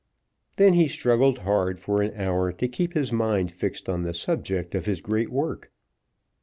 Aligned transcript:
Then 0.55 0.73
he 0.73 0.87
struggled 0.87 1.37
hard 1.45 1.77
for 1.77 2.01
an 2.01 2.11
hour 2.15 2.51
to 2.51 2.67
keep 2.67 2.93
his 2.93 3.11
mind 3.13 3.51
fixed 3.51 3.87
on 3.87 4.01
the 4.01 4.15
subject 4.15 4.73
of 4.73 4.87
his 4.87 4.99
great 4.99 5.29
work. 5.29 5.71